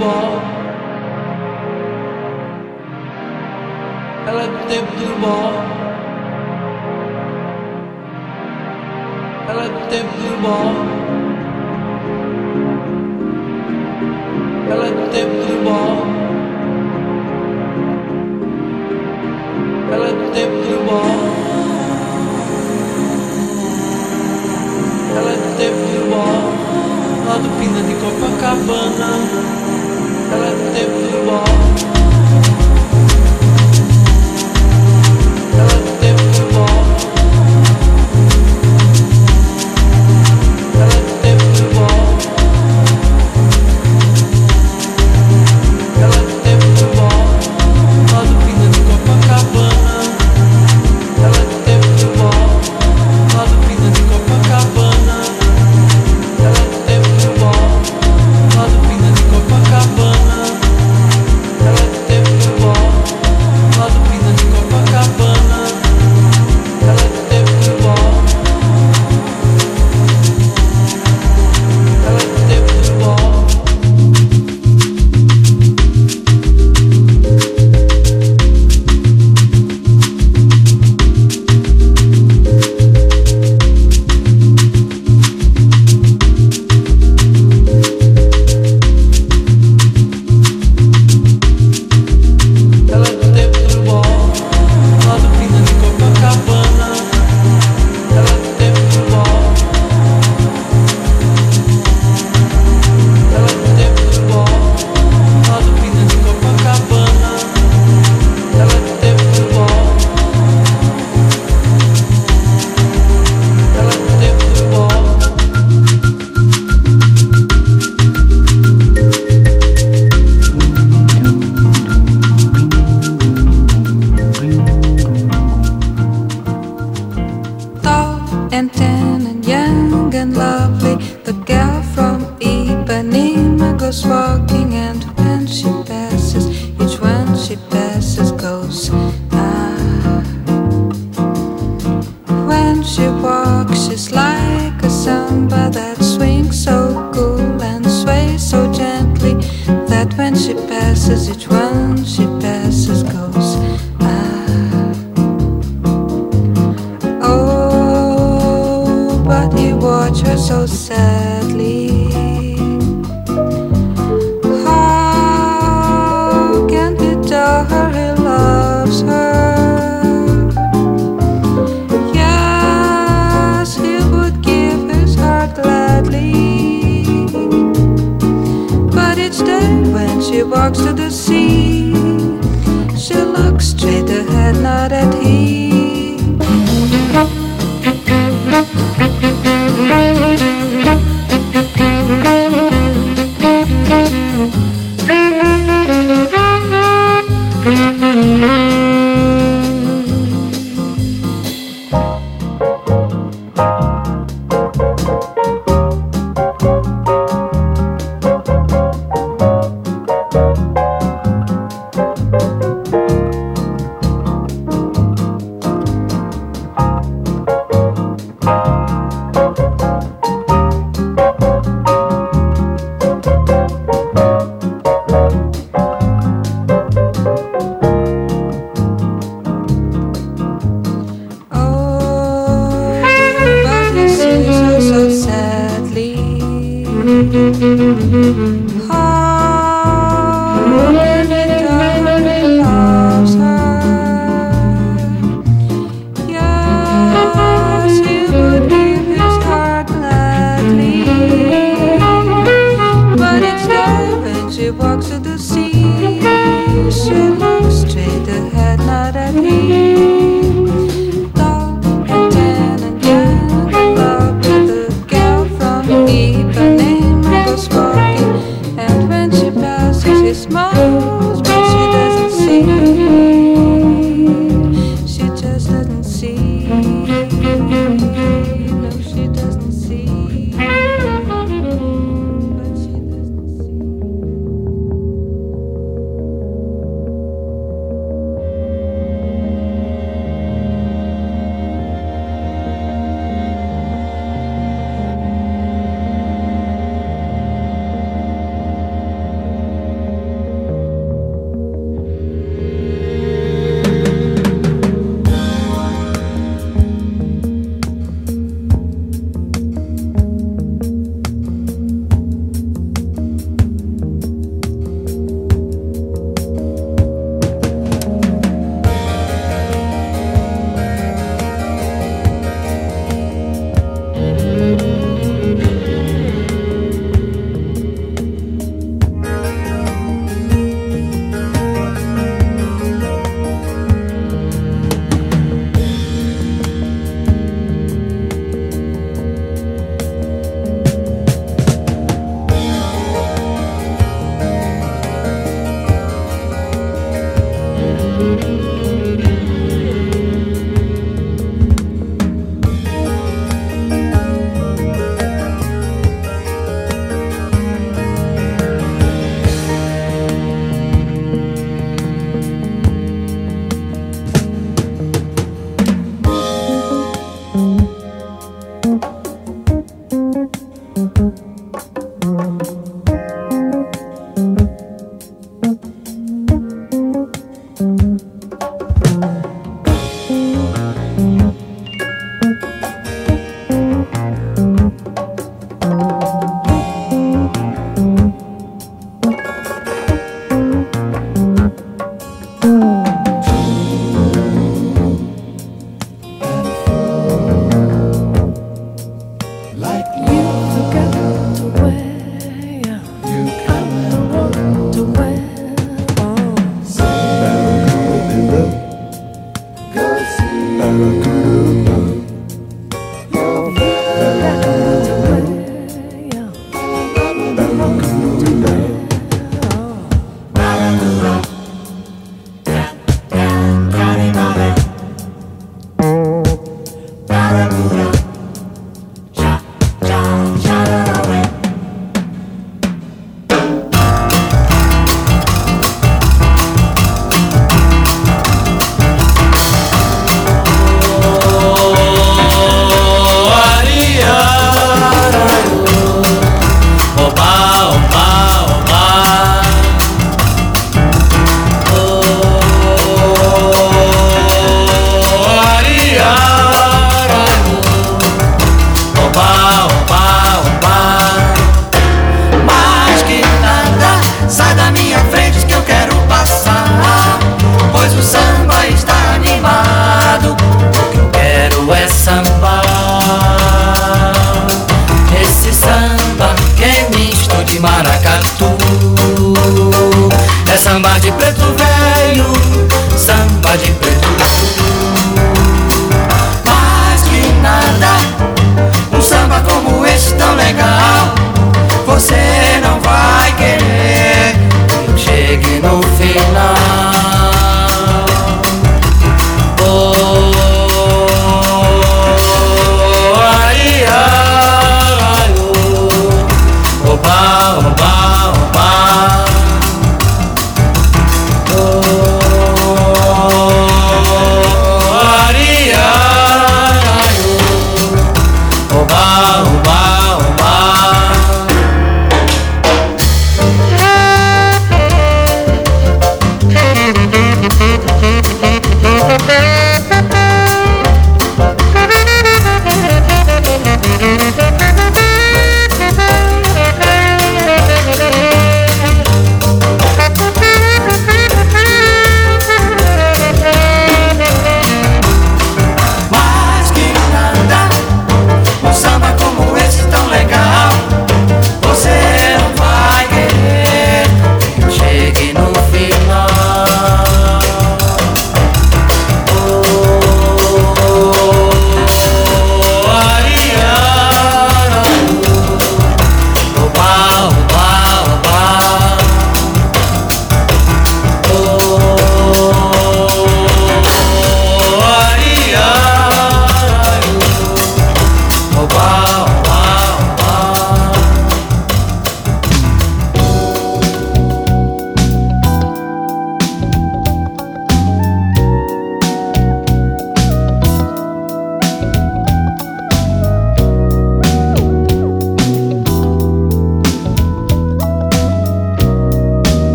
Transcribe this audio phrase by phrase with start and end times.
[0.00, 0.32] দুর্বল
[4.28, 5.52] Ela é tempo durbol
[9.48, 10.89] Ela é tempo durbol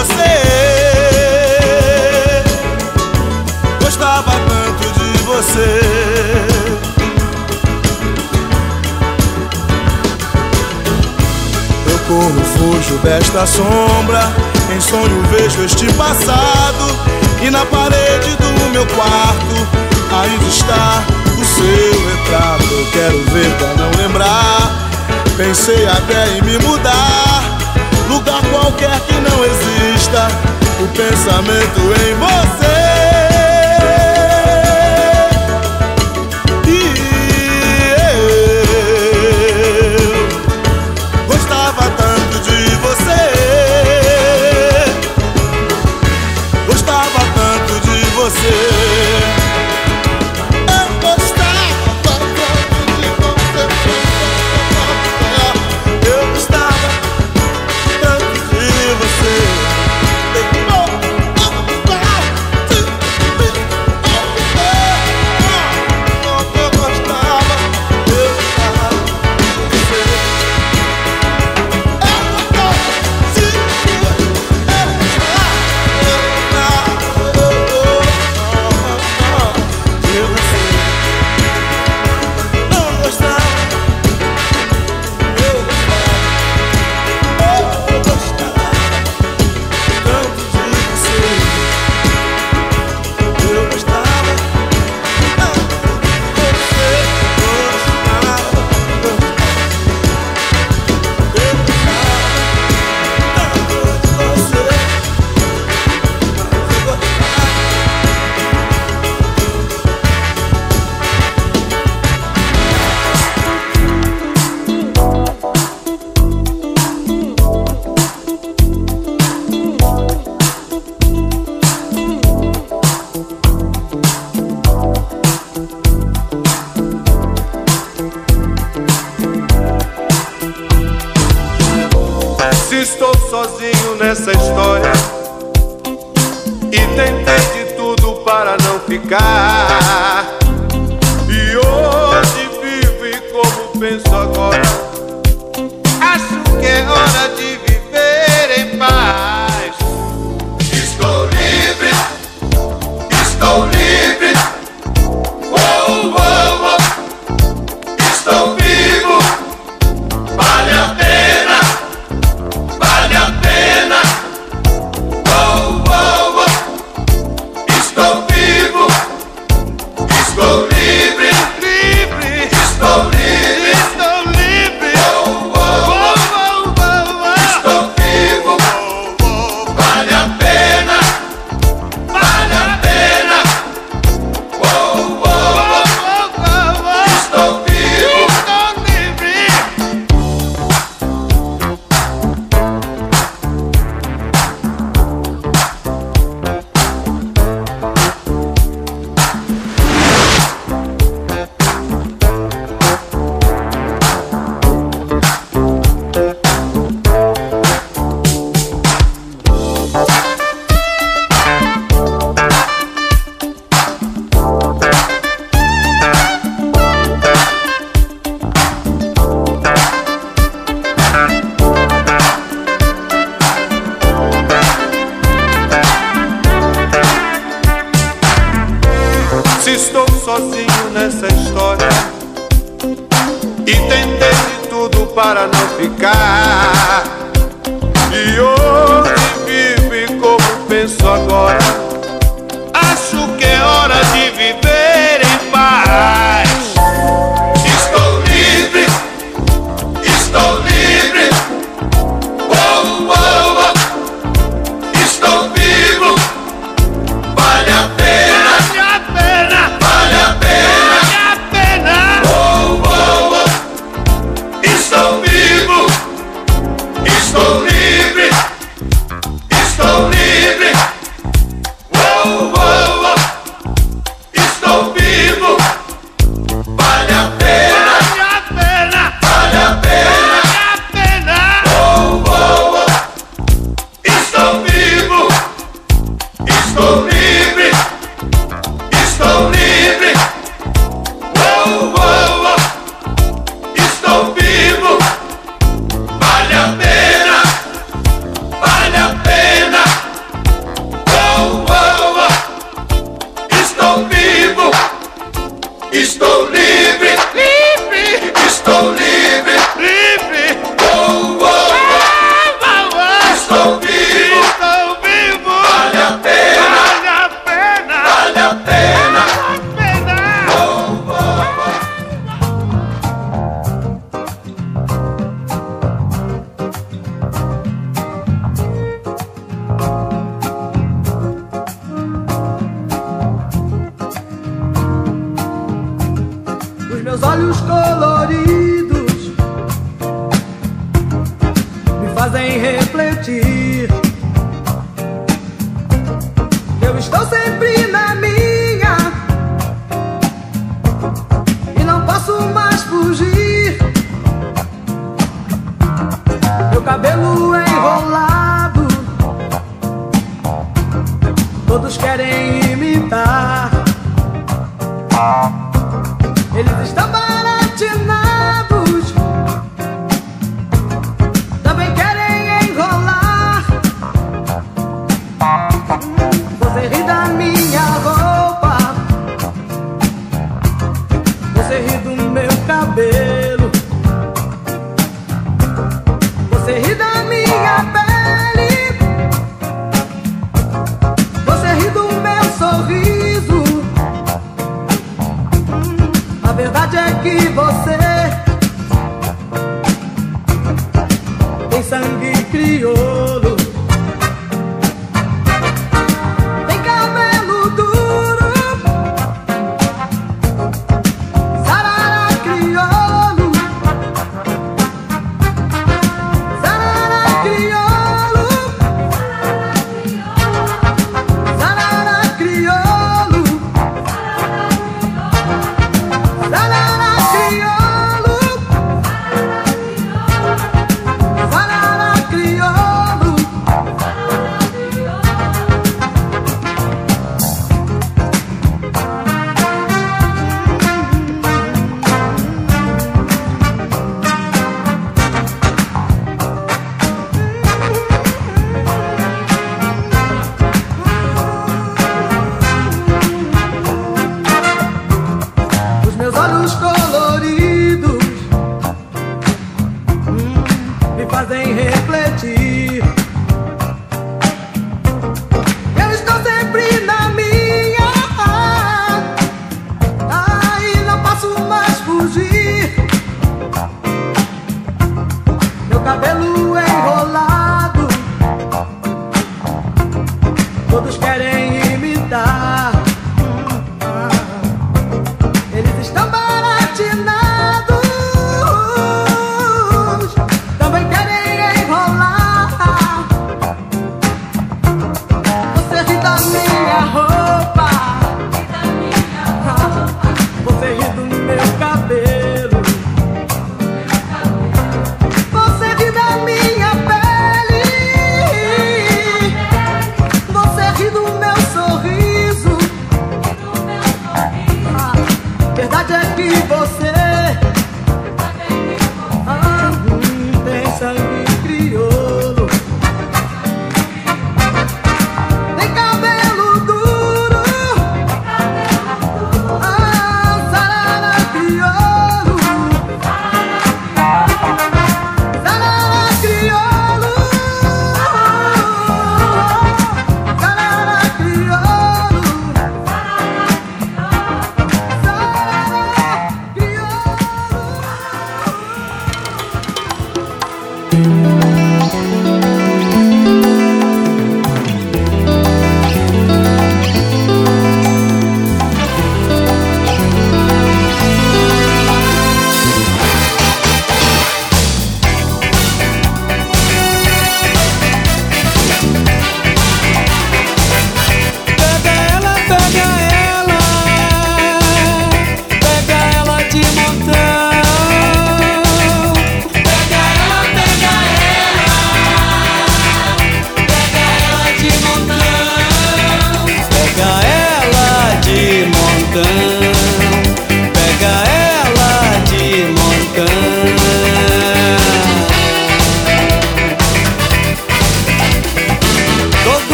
[0.00, 0.32] você.
[3.82, 5.80] Gostava tanto de você.
[11.90, 14.32] Eu corro, fujo desta sombra.
[14.74, 17.10] Em sonho vejo este passado.
[17.42, 19.66] E na parede do meu quarto
[20.22, 21.02] ainda está
[21.38, 22.64] o seu retrato.
[22.72, 24.88] Eu quero ver pra não lembrar.
[25.36, 27.60] Pensei até em me mudar.
[28.08, 29.44] Lugar qualquer que não
[30.12, 32.79] O pensamento em você.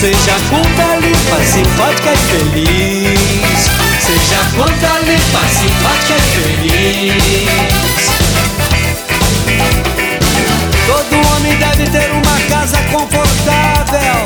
[0.00, 3.68] Seja contalipa, simpática e feliz.
[3.98, 8.06] Seja contalipa, simpática e feliz.
[10.86, 14.22] Todo homem deve ter uma casa confortável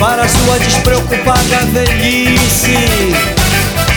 [0.00, 3.14] para sua despreocupada velhice.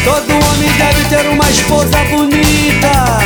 [0.03, 3.17] Todo homem deve ter uma esposa bonita,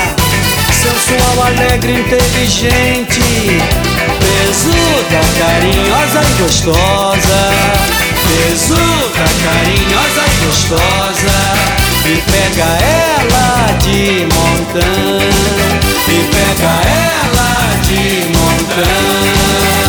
[0.72, 7.42] sensual, alegre, inteligente Pesuda, carinhosa e gostosa.
[8.28, 11.84] Pesuda, carinhosa e gostosa.
[12.06, 15.20] E pega ela de montão
[16.06, 19.83] E pega ela de montão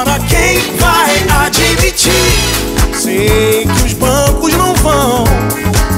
[0.00, 2.10] Agora quem vai admitir?
[2.94, 5.24] Sei que os bancos não vão.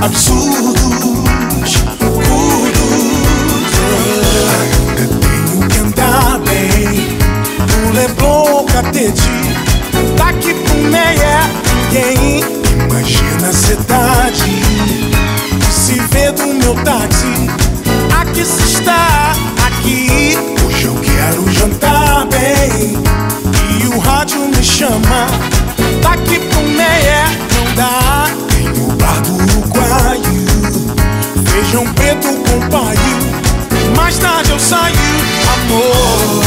[0.02, 2.82] Absurdos, curdos.
[4.96, 7.16] Tenho que andar bem.
[7.86, 9.22] O Leblon Catete.
[10.16, 11.48] Tá Daqui pro meia,
[11.92, 12.40] ninguém
[12.90, 14.62] imagina a cidade.
[15.70, 17.48] Se vê do meu táxi,
[18.20, 20.36] aqui se está, aqui.
[20.66, 23.00] Hoje eu quero jantar bem
[23.94, 25.26] o rádio me chama.
[26.00, 27.24] Tá Daqui pro meia
[27.54, 28.26] não dá.
[28.48, 30.22] Tem o bar do Uruguaio.
[31.50, 32.96] Feijão preto com pai
[33.96, 34.96] Mais tarde eu saio,
[35.54, 36.41] amor.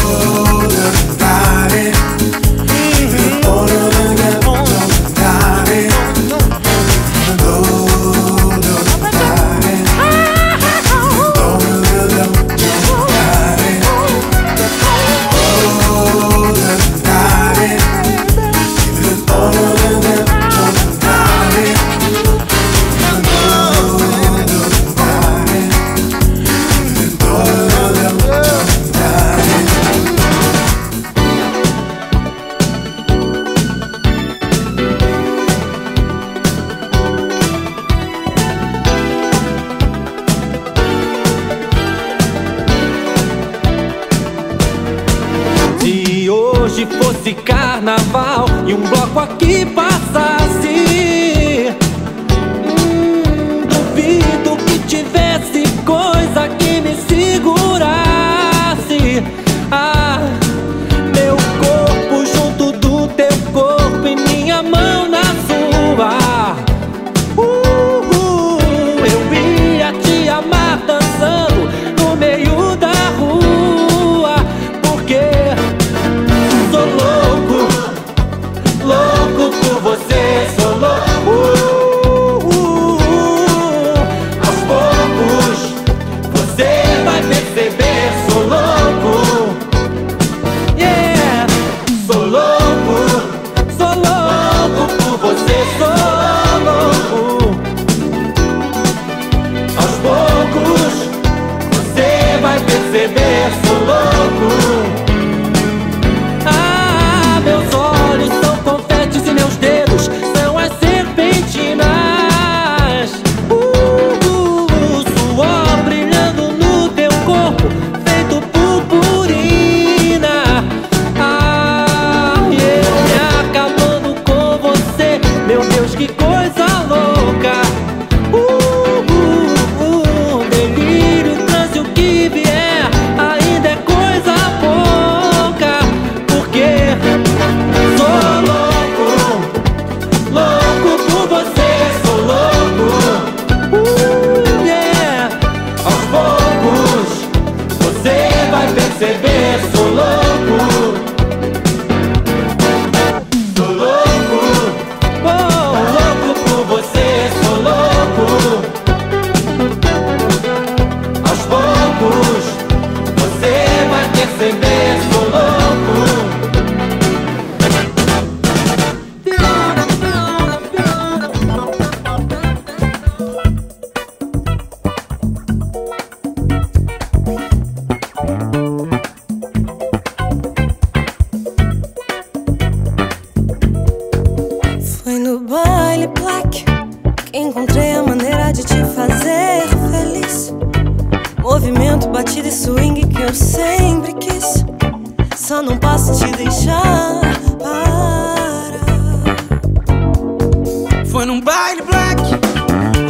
[201.46, 202.22] baile black.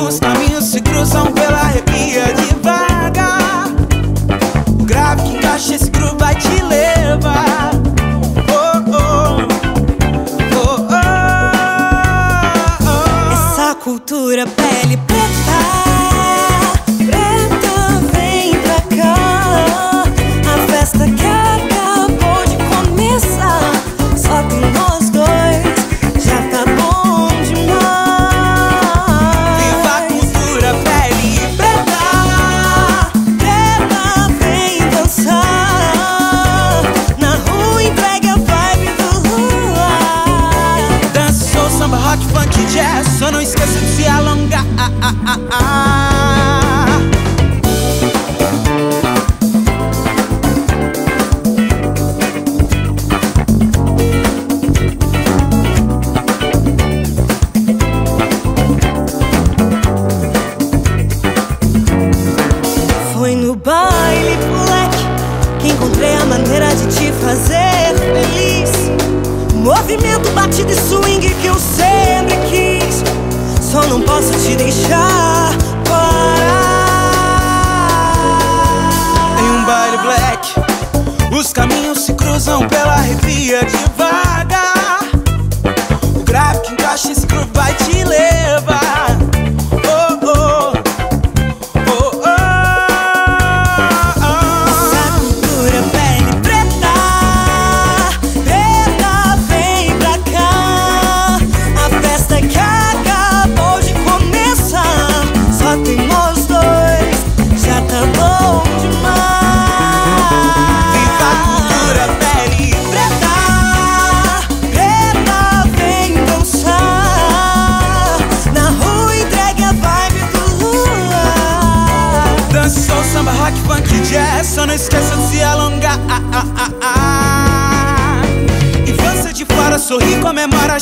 [0.06, 3.70] Os caminhos se cruzam pela arrepia devagar.
[4.68, 7.72] O grave que encaixa esse groove vai te levar.
[8.52, 9.48] Oh, oh.
[10.54, 10.86] Oh,
[12.82, 13.34] oh.
[13.34, 14.98] Essa Cultura pele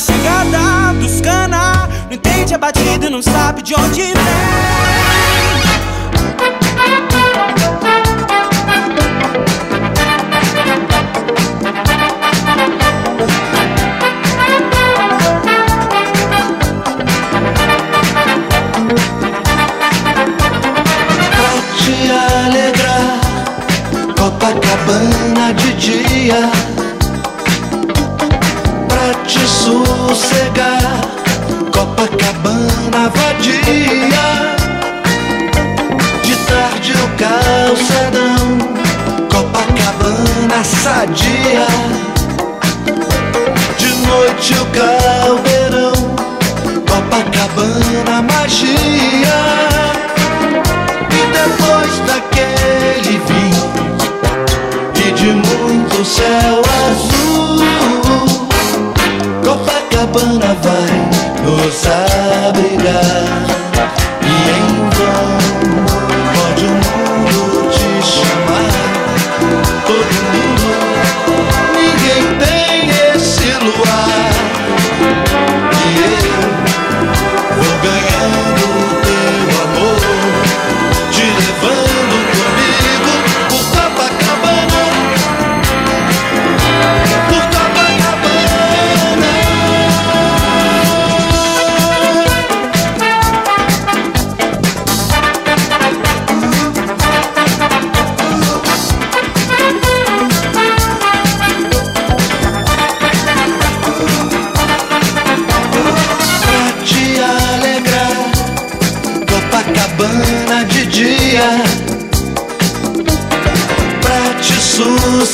[0.04, 1.88] chegada dos cana.
[2.06, 4.83] Não entende é a batida, não sabe de onde vem.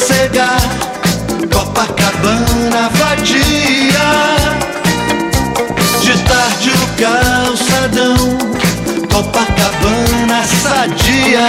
[0.01, 0.61] Cegar,
[1.53, 4.09] Copacabana vadia.
[6.01, 8.17] De tarde o calçadão.
[9.13, 11.47] Copacabana sadia.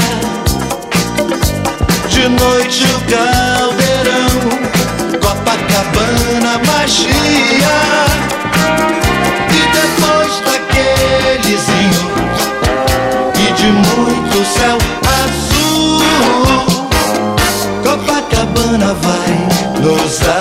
[2.10, 4.32] De noite o caldeirão.
[5.22, 8.11] Copacabana magia.
[19.82, 20.41] nos dá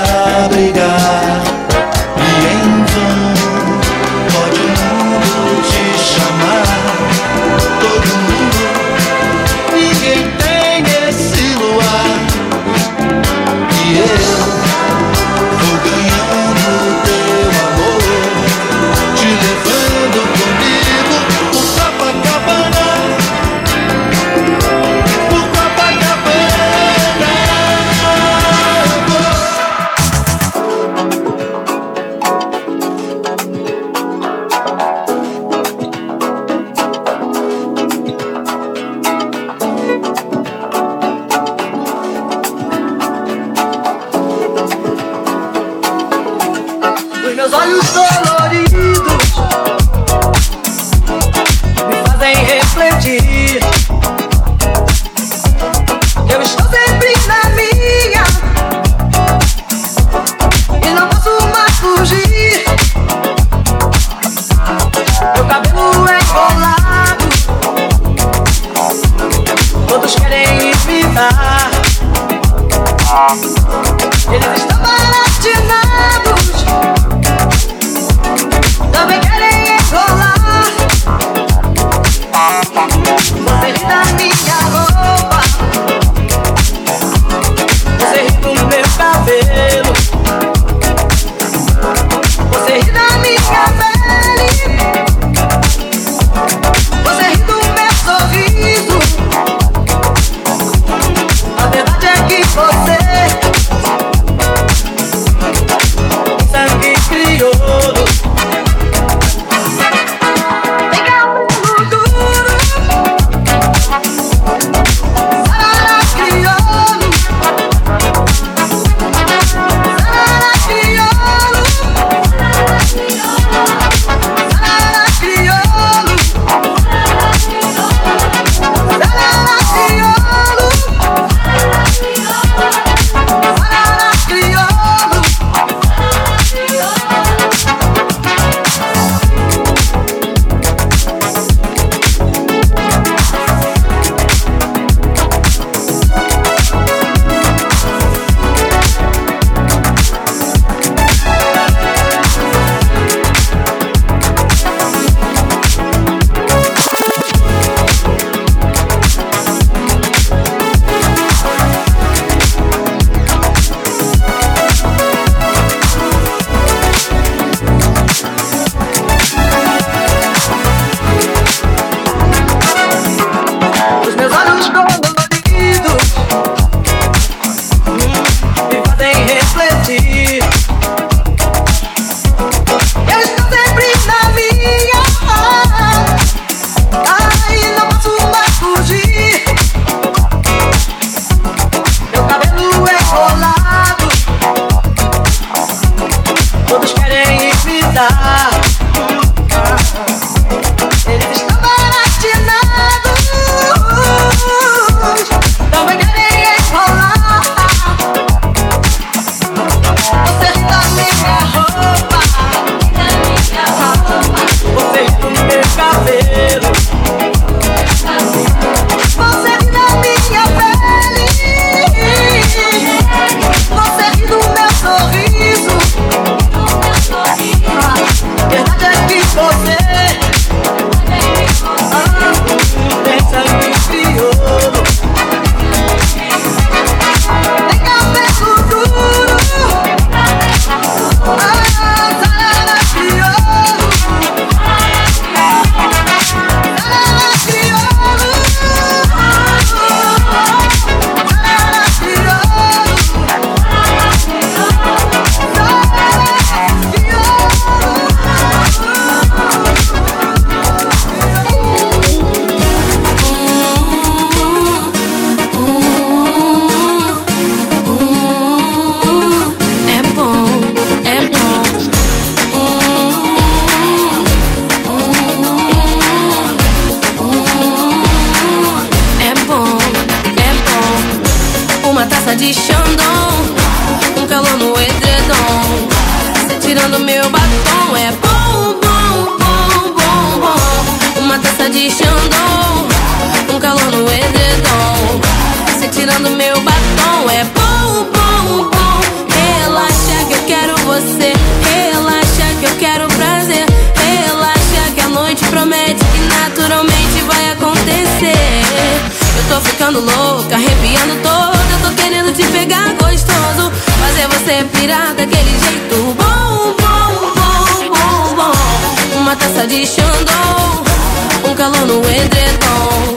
[322.10, 323.16] edredom.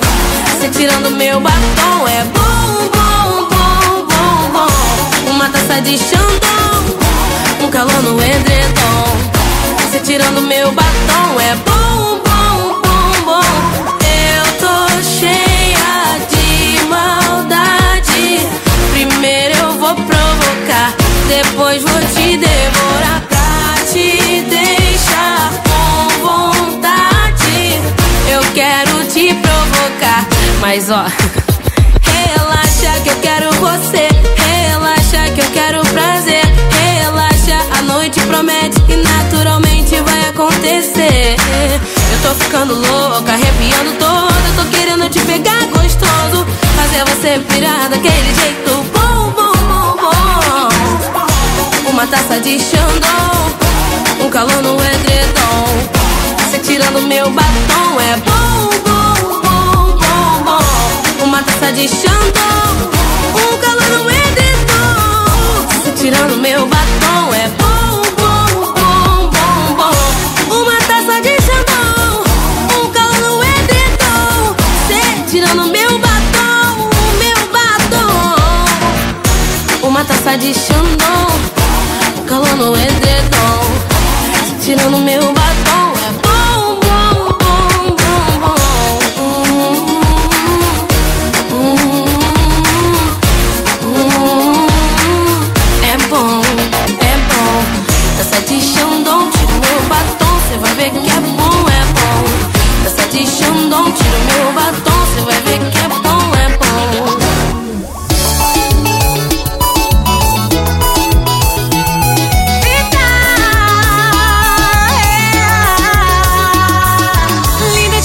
[0.60, 5.32] Cê tirando meu batom é bom, bom, bom, bom, bom.
[5.32, 9.06] Uma taça de Xandão, um calor no edredom.
[9.92, 13.44] Cê tirando meu batom é bom, bom, bom, bom.
[14.00, 18.48] Eu tô cheia de maldade.
[18.92, 20.94] Primeiro eu vou provocar,
[21.28, 22.93] depois vou te devorar
[30.64, 31.04] mas ó,
[32.02, 34.08] relaxa que eu quero você.
[34.38, 36.42] Relaxa que eu quero prazer.
[36.72, 41.36] Relaxa, a noite promete que naturalmente vai acontecer.
[42.14, 44.48] Eu tô ficando louca, arrepiando toda.
[44.48, 46.48] Eu tô querendo te pegar gostoso.
[46.78, 49.98] Fazer você pirar daquele jeito bom, bom, bom,
[51.12, 51.90] bom.
[51.90, 55.66] Uma taça de Xandão, um calor no edredom.
[56.50, 59.03] Cê tirando meu batom é bom, bom.
[61.24, 62.92] Uma taça de Xandão,
[63.34, 65.68] um calor no edredom.
[65.84, 69.96] Cê tirando meu batom é bom, bom, bom, bom, bom.
[70.60, 72.24] Uma taça de Xandão,
[72.78, 74.54] um calor no edredom.
[74.90, 75.02] Cê
[75.32, 78.66] tirando meu batom, meu batom.
[79.88, 81.28] Uma taça de Xandão,
[82.18, 83.64] um calor no edredom.
[84.60, 85.43] Cê tirando meu batom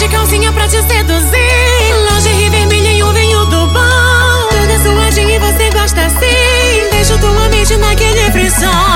[0.09, 1.89] calcinha pra te seduzir.
[2.09, 2.51] Lingerie
[3.03, 4.49] o vinho do bom.
[4.51, 6.89] Toda suadinha e você gosta assim.
[6.91, 8.88] Deixo tua mente naquele frisson.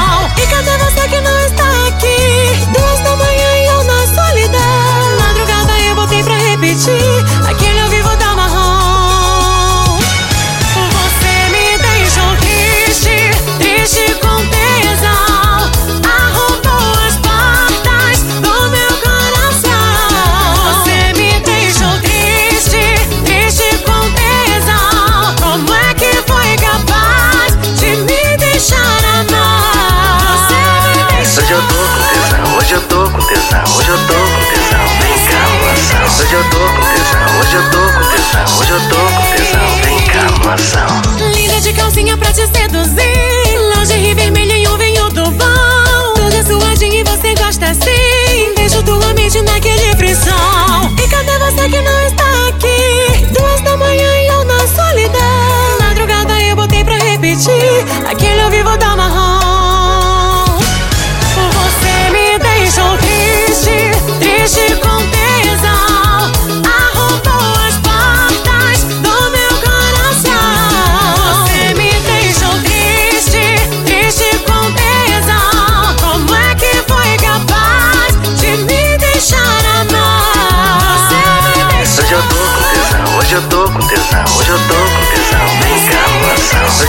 [37.52, 41.30] Hoje eu tô com tesão, hoje eu tô com tesão, vem cá, moção.
[41.34, 43.11] Linda de calcinha pra te seduzir.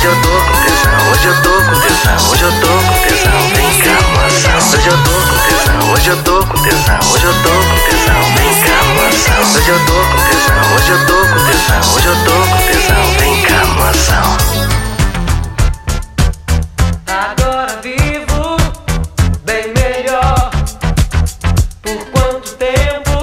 [0.04, 3.40] Hoje eu tô com tesão, hoje eu tô com tesão, hoje eu tô com tesão,
[3.56, 4.60] vem cá, moção.
[4.68, 8.20] Hoje eu tô com tesão, hoje eu tô com tesão, hoje eu tô com tesão,
[8.36, 9.40] vem cá, moção.
[9.56, 13.04] Hoje eu tô com tesão, hoje eu tô com tesão, hoje eu tô com tesão,
[13.18, 14.28] vem cá, moção.
[17.08, 18.58] Agora vivo
[19.46, 20.52] bem melhor.
[21.82, 23.16] Por quanto tempo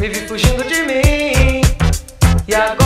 [0.00, 1.60] me fugindo de mim?
[2.48, 2.81] E agora